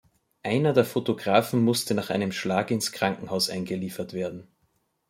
[0.41, 4.47] Einer der Fotografen musste nach einem Schlag ins Krankenhaus eingeliefert werden.